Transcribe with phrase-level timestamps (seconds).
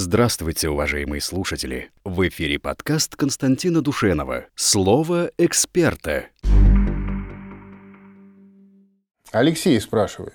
[0.00, 1.90] Здравствуйте, уважаемые слушатели!
[2.04, 6.26] В эфире подкаст Константина Душенова «Слово эксперта».
[9.32, 10.34] Алексей спрашивает.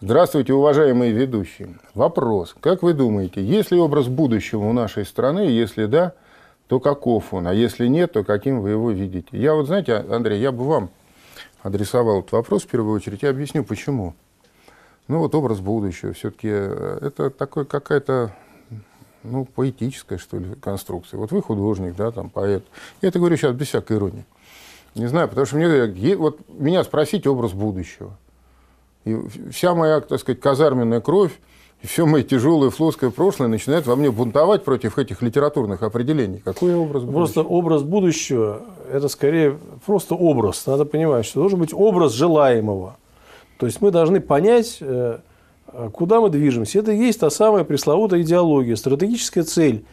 [0.00, 1.80] Здравствуйте, уважаемые ведущие.
[1.94, 2.54] Вопрос.
[2.60, 5.40] Как вы думаете, есть ли образ будущего у нашей страны?
[5.40, 6.14] Если да,
[6.68, 7.48] то каков он?
[7.48, 9.26] А если нет, то каким вы его видите?
[9.32, 10.90] Я вот, знаете, Андрей, я бы вам
[11.64, 13.24] адресовал этот вопрос в первую очередь.
[13.24, 14.14] Я объясню, почему.
[15.08, 16.12] Ну вот образ будущего.
[16.12, 18.32] Все-таки э, это такой какая-то
[19.30, 21.18] ну, поэтическая, что ли, конструкция.
[21.18, 22.64] Вот вы художник, да, там, поэт.
[23.02, 24.24] Я это говорю сейчас без всякой иронии.
[24.94, 28.16] Не знаю, потому что мне говорят, вот меня спросить образ будущего.
[29.04, 29.16] И
[29.50, 31.32] вся моя, так сказать, казарменная кровь,
[31.82, 36.40] и все мое тяжелое флотское прошлое начинает во мне бунтовать против этих литературных определений.
[36.42, 37.18] Какой образ будущего?
[37.18, 40.66] Просто образ будущего– это скорее просто образ.
[40.66, 42.96] Надо понимать, что должен быть образ желаемого.
[43.58, 45.18] То есть мы должны понять, э,
[45.92, 46.78] куда мы движемся.
[46.78, 49.84] Это и есть та самая пресловутая идеология, стратегическая цель.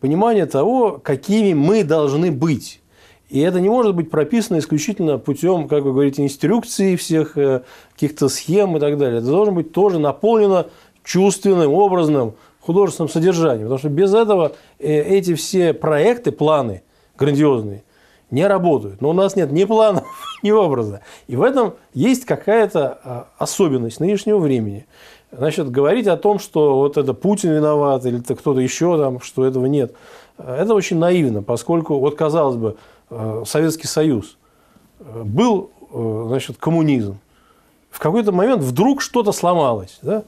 [0.00, 2.80] Понимание того, какими мы должны быть.
[3.28, 7.62] И это не может быть прописано исключительно путем, как вы говорите, инструкции всех э,
[7.94, 9.18] каких-то схем и так далее.
[9.18, 10.66] Это должно быть тоже наполнено
[11.02, 13.62] чувственным, образным, художественным содержанием.
[13.62, 16.82] Потому что без этого э, эти все проекты, планы
[17.18, 17.82] грандиозные,
[18.30, 19.00] не работают.
[19.00, 20.04] Но у нас нет ни планов,
[20.42, 21.00] ни образа.
[21.26, 24.86] И в этом есть какая-то а, особенность нынешнего времени.
[25.32, 29.66] Значит, говорить о том, что вот это Путин виноват или кто-то еще там, что этого
[29.66, 29.92] нет,
[30.38, 32.76] это очень наивно, поскольку, вот казалось бы,
[33.10, 34.36] э, Советский Союз
[35.00, 37.18] э, был, э, значит, коммунизм.
[37.90, 39.98] В какой-то момент вдруг что-то сломалось.
[40.02, 40.22] Да?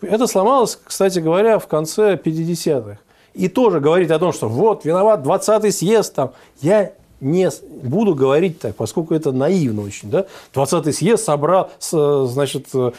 [0.00, 2.98] Это сломалось, кстати говоря, в конце 50-х
[3.36, 7.50] и тоже говорить о том, что вот, виноват 20-й съезд, там, я не
[7.82, 10.10] буду говорить так, поскольку это наивно очень.
[10.10, 10.26] Да?
[10.54, 12.90] 20-й съезд собрал с, значит, э,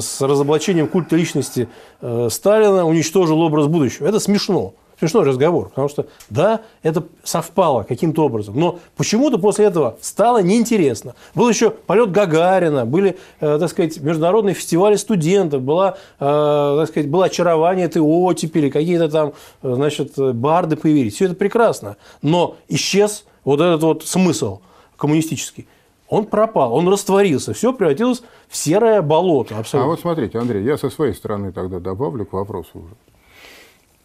[0.00, 1.68] с разоблачением культа личности
[2.00, 4.06] э, Сталина, уничтожил образ будущего.
[4.06, 9.96] Это смешно смешной разговор, потому что, да, это совпало каким-то образом, но почему-то после этого
[10.00, 11.14] стало неинтересно.
[11.34, 17.10] Был еще полет Гагарина, были, э, так сказать, международные фестивали студентов, была, э, так сказать,
[17.10, 19.32] было очарование этой оттепели, какие-то там,
[19.62, 21.14] э, значит, барды появились.
[21.14, 24.60] Все это прекрасно, но исчез вот этот вот смысл
[24.96, 25.66] коммунистический
[26.08, 29.58] он пропал, он растворился, все превратилось в серое болото.
[29.58, 29.86] Абсолютно.
[29.86, 32.94] А вот смотрите, Андрей, я со своей стороны тогда добавлю к вопросу уже.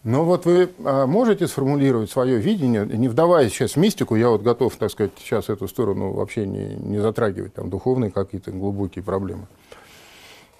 [0.03, 4.41] Ну вот вы а, можете сформулировать свое видение, не вдаваясь сейчас в мистику, я вот
[4.41, 9.45] готов, так сказать, сейчас эту сторону вообще не, не затрагивать, там духовные какие-то глубокие проблемы.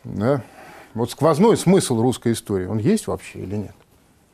[0.04, 0.44] Да?
[0.94, 3.76] Вот сквозной смысл русской истории, он есть вообще или нет?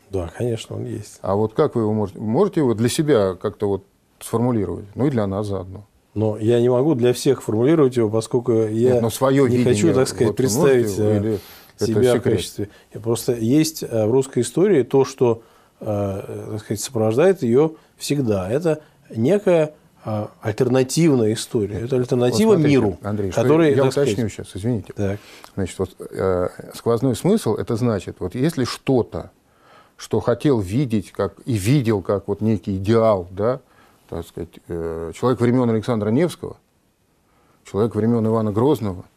[0.10, 1.20] Да, конечно, он есть.
[1.22, 3.84] А вот как вы его можете, можете его для себя как-то вот
[4.20, 4.86] сформулировать?
[4.96, 5.86] Ну и для нас заодно.
[6.16, 9.74] Но я не могу для всех формулировать его, поскольку я Нет, но свое не видение,
[9.74, 11.40] хочу, так сказать, вот представить э, или
[11.86, 12.70] себя в качестве.
[12.92, 15.44] Просто есть э, в русской истории то, что
[15.80, 18.50] э, так сказать, сопровождает ее всегда.
[18.50, 19.74] Это некая
[20.06, 21.82] э, альтернативная история.
[21.82, 22.98] Это альтернатива вот смотрите, миру.
[23.02, 24.32] Андрей, который, я уточню сказать...
[24.32, 24.94] сейчас, извините.
[24.94, 25.20] Так.
[25.56, 29.32] Значит, вот, э, сквозной смысл– это значит, вот если что-то,
[29.96, 33.62] что хотел видеть как, и видел как вот некий идеал, да,
[34.10, 36.58] так сказать, э, человек времен Александра Невского,
[37.66, 39.06] человек времен Ивана Грозного–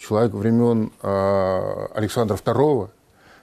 [0.00, 2.88] человек времен э, Александра II,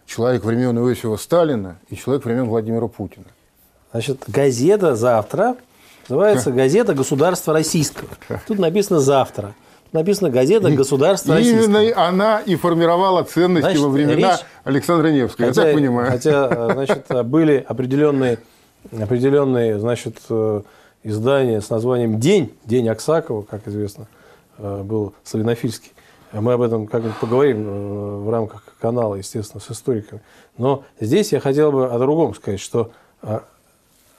[0.05, 3.25] человек времен Иосифа Сталина и человек времен Владимира Путина.
[3.91, 5.55] Значит, газета «Завтра»
[6.09, 8.09] называется «Газета государства российского».
[8.47, 9.53] Тут написано «Завтра».
[9.93, 11.81] Написано «Газета государства российского».
[11.81, 16.11] Именно она и формировала ценности значит, во времена речь, Александра Невского, хотя, я так понимаю.
[16.11, 18.39] Хотя, значит, были определенные,
[18.91, 20.61] определенные значит, э,
[21.03, 24.07] издания с названием «День», «День Аксакова», как известно,
[24.57, 25.91] э, был славянофильский.
[26.33, 30.21] Мы об этом как-нибудь поговорим э, в рамках канала, естественно, с историками.
[30.57, 33.39] Но здесь я хотел бы о другом сказать, что э,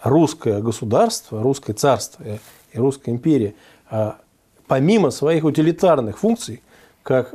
[0.02, 3.54] русское государство, русское царство и русская империя,
[3.90, 4.12] э,
[4.66, 6.62] помимо своих утилитарных функций,
[7.02, 7.34] как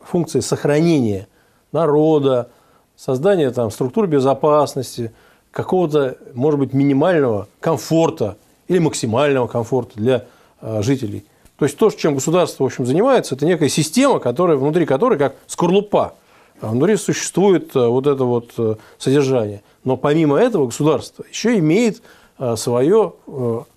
[0.00, 1.28] функции сохранения
[1.70, 2.50] народа,
[2.96, 5.12] создания там, структур безопасности,
[5.52, 8.36] какого-то, может быть, минимального комфорта
[8.66, 10.24] или максимального комфорта для
[10.60, 11.24] жителей–
[11.58, 15.36] то есть то, чем государство в общем, занимается, это некая система, которая, внутри которой, как
[15.46, 16.14] скорлупа,
[16.60, 19.62] а внутри существует э, вот это вот э, содержание.
[19.84, 22.02] Но помимо этого государство еще имеет
[22.38, 23.14] э, свое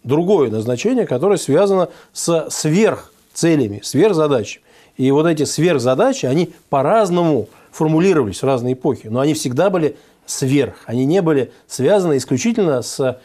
[0.03, 4.63] другое назначение, которое связано с сверхцелями, сверхзадачами.
[4.97, 9.95] И вот эти сверхзадачи, они по-разному формулировались в разные эпохи, но они всегда были
[10.25, 10.75] сверх.
[10.85, 13.19] Они не были связаны исключительно с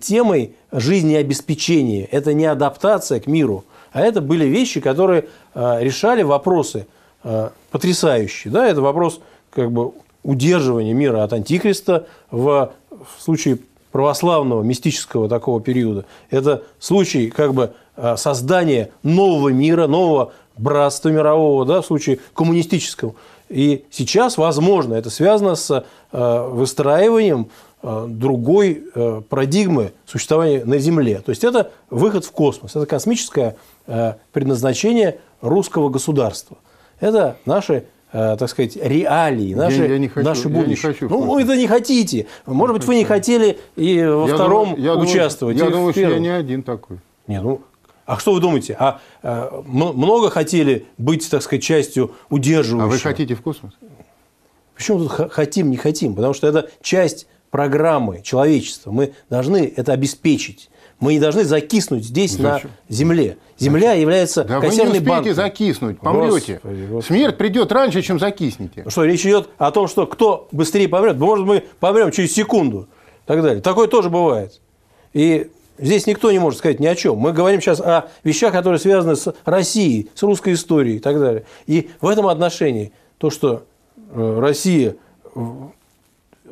[0.00, 2.08] темой жизнеобеспечения.
[2.10, 6.86] Это не адаптация к миру– а это были вещи, которые э, решали вопросы
[7.24, 8.52] э, потрясающие.
[8.52, 8.66] Да?
[8.66, 9.20] Это вопрос
[9.50, 9.92] как бы,
[10.22, 13.58] удерживание мира от антихриста в, в случае
[13.92, 16.04] православного мистического такого периода.
[16.30, 23.14] Это случай как бы э, создания нового мира, нового братства мирового, да, в случае коммунистического.
[23.48, 27.50] И сейчас, возможно, это связано с э, выстраиванием
[27.82, 28.84] э, другой
[29.28, 31.20] парадигмы существования на Земле.
[31.24, 33.56] То есть это выход в космос, это космическое
[34.32, 36.58] предназначение русского государства.
[37.00, 40.64] Это наши Э, так сказать, реалии, наши, я, я не хочу, наше будущее.
[40.64, 42.26] Я не хочу ну, вы это не хотите.
[42.46, 45.58] Может быть, вы не хотели и во я втором думаю, я участвовать.
[45.58, 47.00] Думаю, я думаю, что я не один такой.
[47.26, 47.60] Не, ну,
[48.08, 48.74] а что вы думаете?
[48.80, 52.88] А, а много хотели быть, так сказать, частью удерживающей?
[52.88, 53.74] А вы хотите в космос?
[54.74, 56.14] Почему тут хотим, не хотим?
[56.14, 58.92] Потому что это часть программы человечества.
[58.92, 60.70] Мы должны это обеспечить.
[61.00, 62.70] Мы не должны закиснуть здесь, Зачем?
[62.88, 63.36] на Земле.
[63.58, 64.00] Земля Зачем?
[64.00, 65.00] является да консервной банкой.
[65.00, 66.54] вы не успеете закиснуть, помрете.
[66.54, 67.06] Господи, Господи.
[67.06, 68.86] Смерть придет раньше, чем закиснете.
[68.88, 71.18] Что, речь идет о том, что кто быстрее помрет?
[71.18, 72.88] Может, мы помрем через секунду.
[73.24, 73.60] И так далее.
[73.60, 74.62] Такое тоже бывает.
[75.12, 77.16] И здесь никто не может сказать ни о чем.
[77.18, 81.44] Мы говорим сейчас о вещах, которые связаны с Россией, с русской историей и так далее.
[81.66, 83.64] И в этом отношении то, что
[84.12, 84.96] э, Россия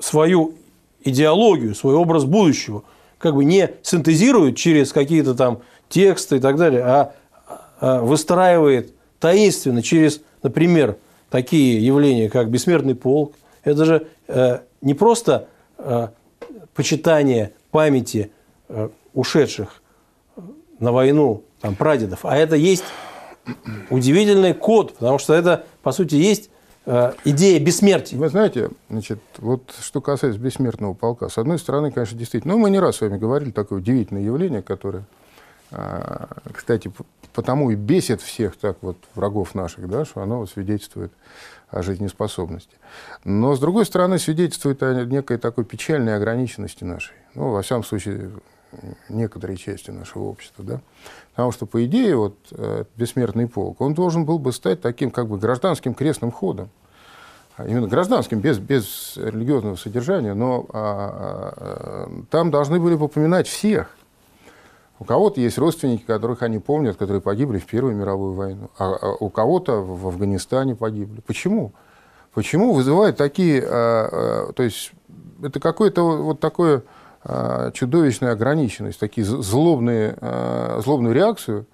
[0.00, 0.54] свою
[1.02, 2.82] идеологию, свой образ будущего–
[3.18, 7.12] как бы не синтезирует через какие-то там тексты и так далее, а,
[7.80, 10.96] а выстраивает таинственно через, например,
[11.30, 13.34] такие явления, как бессмертный полк.
[13.64, 16.08] Это же э, не просто э,
[16.74, 18.30] почитание памяти
[19.16, 19.82] ушедших
[20.78, 22.84] на войну там, прадедов, а это есть
[23.90, 26.50] удивительный код, потому что это, по сути, есть
[26.88, 28.16] Э, идея бессмертия.
[28.16, 32.70] Вы знаете, значит, вот что касается бессмертного полка, с одной стороны, конечно, действительно, ну, мы
[32.70, 35.04] не раз с вами говорили, такое удивительное явление, которое,
[35.72, 36.92] а, кстати,
[37.34, 41.10] потому и бесит всех так вот врагов наших, да, что оно свидетельствует
[41.70, 42.76] о жизнеспособности.
[43.24, 47.16] Но, с другой стороны, свидетельствует о некой такой печальной ограниченности нашей.
[47.34, 48.30] Ну, во всяком случае,
[49.08, 50.80] некоторой части нашего общества, да.
[51.30, 55.28] Потому что, по идее, вот э, бессмертный полк, он должен был бы стать таким как
[55.28, 56.70] бы гражданским крестным ходом.
[57.56, 63.48] А именно гражданским, без, без религиозного содержания, но а, а, там должны были бы упоминать
[63.48, 63.88] всех.
[64.98, 69.12] У кого-то есть родственники, которых они помнят, которые погибли в Первую мировую войну, а, а
[69.20, 71.20] у кого-то в Афганистане погибли.
[71.26, 71.72] Почему?
[72.34, 73.62] Почему вызывают такие...
[73.62, 74.92] А, а, то есть
[75.42, 76.82] это какое-то вот такое
[77.72, 81.66] чудовищная ограниченность, такие злобные, э, злобную реакцию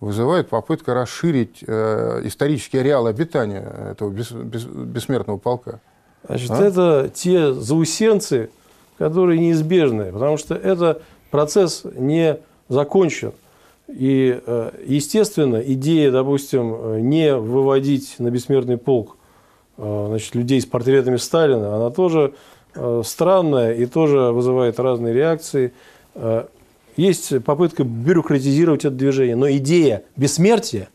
[0.00, 5.80] вызывает попытка расширить э, исторический ареал обитания этого бессмертного полка.
[6.26, 6.62] Значит, а?
[6.62, 8.50] это те заусенцы,
[8.98, 13.32] которые неизбежны, потому что это процесс не закончен.
[13.88, 14.40] И,
[14.86, 19.18] естественно, идея, допустим, не выводить на бессмертный полк
[19.76, 22.63] значит, людей с портретами Сталина, она тоже Э,
[23.04, 25.72] странная и тоже вызывает разные реакции.
[26.14, 26.44] Э,
[26.96, 30.88] есть попытка бюрократизировать это движение, но идея бессмертия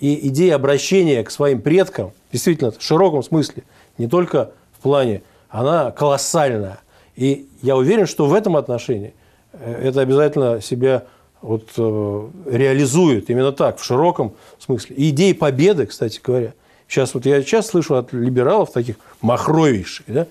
[0.00, 3.62] и идея обращения к своим предкам, действительно, в широком смысле,
[3.98, 6.80] не только в плане, она колоссальная.
[7.14, 9.14] И я уверен, что в этом отношении
[9.52, 11.04] э, это обязательно себя
[11.42, 14.96] вот, реализует именно так, в широком смысле.
[14.96, 16.54] И идеи победы, кстати говоря.
[16.88, 20.26] Сейчас вот я часто слышу от либералов таких махровейших, да,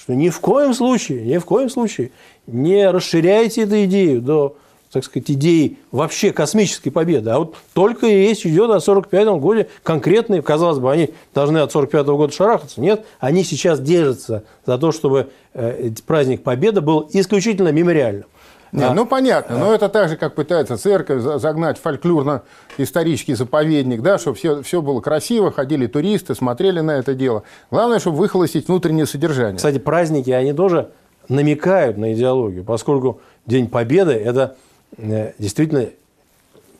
[0.00, 2.10] что ни в коем случае, ни в коем случае
[2.46, 4.56] не расширяйте эту идею до,
[4.92, 7.30] так сказать, идеи вообще космической победы.
[7.30, 11.74] А вот только и речь идет о 45-м годе конкретные, казалось бы, они должны от
[11.74, 12.80] 45-го года шарахаться.
[12.80, 18.26] Нет, они сейчас держатся за то, чтобы э, праздник Победы был исключительно мемориальным.
[18.72, 24.02] Не, а, ну понятно, а, но это так же, как пытается церковь загнать фольклорно-исторический заповедник,
[24.02, 27.44] да, чтобы все, все было красиво, ходили туристы, смотрели на это дело.
[27.70, 29.56] Главное, чтобы выхолостить внутреннее содержание.
[29.56, 30.90] Кстати, праздники, они тоже
[31.28, 34.56] намекают на идеологию, поскольку День Победы– это
[34.96, 35.86] э, действительно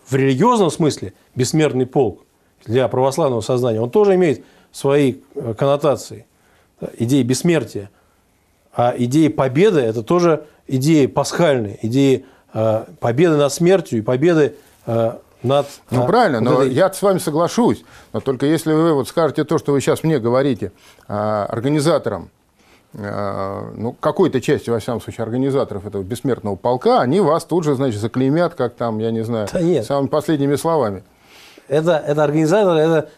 [0.06, 2.24] в религиозном смысле бессмертный полк
[2.64, 3.80] для православного сознания.
[3.80, 6.26] Он тоже имеет свои э, коннотации,
[6.98, 7.90] идеи бессмертия.
[8.72, 14.54] А идеи победы– это тоже идеи пасхальные, идеи э, победы над смертью и победы
[14.86, 15.66] э, над...
[15.90, 16.74] Ну, правильно, вот но этой...
[16.74, 17.84] я с вами соглашусь.
[18.12, 20.72] Но только если вы вот скажете то, что вы сейчас мне говорите,
[21.08, 22.30] э, организаторам,
[22.94, 28.00] ну, какой-то части, во всяком случае, организаторов этого бессмертного полка, они вас тут же, значит,
[28.00, 29.84] заклеймят, как там, я не знаю, да нет.
[29.84, 31.04] самыми последними словами.
[31.68, 33.10] Это, это организатор, это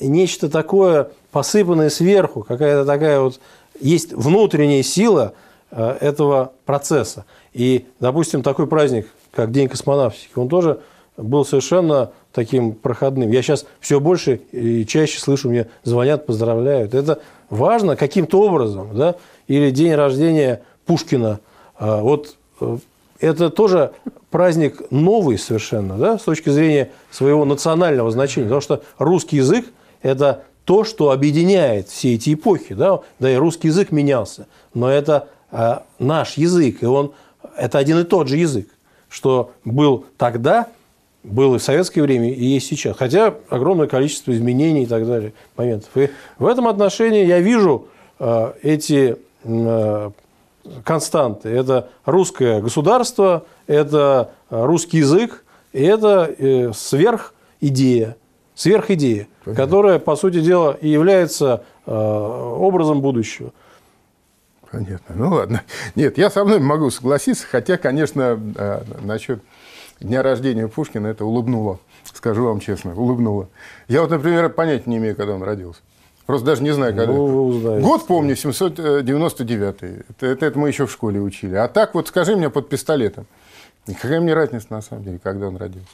[0.00, 3.38] нечто такое посыпанное сверху, какая-то такая вот...
[3.78, 7.24] Есть внутренняя сила, Э, этого процесса.
[7.52, 10.80] И, допустим, такой праздник, как День космонавтики, он тоже
[11.16, 13.30] был совершенно таким проходным.
[13.30, 16.94] Я сейчас все больше и чаще слышу, мне звонят, поздравляют.
[16.94, 17.20] Это
[17.50, 18.96] важно каким-то образом.
[18.96, 19.16] Да?
[19.48, 21.40] Или день рождения Пушкина.
[21.76, 22.78] А, вот э,
[23.20, 23.92] это тоже
[24.30, 28.46] праздник новый совершенно, да, с точки зрения своего национального значения.
[28.46, 29.66] Потому что русский язык–
[30.02, 32.74] это то, что объединяет все эти эпохи.
[32.74, 34.46] Да, да и русский язык менялся.
[34.74, 35.28] Но это
[35.98, 37.12] наш язык, и он,
[37.56, 38.68] это один и тот же язык,
[39.08, 40.68] что был тогда,
[41.24, 42.96] был и в советское время, и есть сейчас.
[42.96, 45.90] Хотя огромное количество изменений и так далее, моментов.
[45.96, 47.88] И в этом отношении я вижу
[48.18, 50.10] э, эти э,
[50.84, 51.48] константы.
[51.48, 58.16] Это русское государство, это русский язык, и это э, сверхидея,
[58.54, 59.64] сверхидея, Понятно.
[59.64, 63.52] которая, по сути дела, и является э, образом будущего.
[64.70, 65.14] Понятно.
[65.14, 65.62] Ну ладно.
[65.94, 69.40] Нет, я со мной могу согласиться, хотя, конечно, э, насчет
[70.00, 71.78] дня рождения Пушкина это улыбнуло.
[72.12, 73.48] Скажу вам честно, улыбнуло.
[73.88, 75.80] Я вот, например, понятия не имею, когда он родился.
[76.26, 77.12] Просто даже не знаю, когда.
[77.12, 79.76] Ну, Год помню, 799.
[80.10, 81.54] Это, это, это мы еще в школе учили.
[81.54, 83.26] А так вот скажи мне под пистолетом.
[83.86, 85.88] Какая мне разница, на самом деле, когда он родился?